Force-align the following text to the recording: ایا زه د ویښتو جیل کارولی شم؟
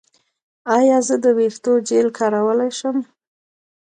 ایا 0.77 0.97
زه 1.07 1.15
د 1.23 1.25
ویښتو 1.37 1.71
جیل 1.87 2.07
کارولی 2.17 2.71
شم؟ 2.77 2.97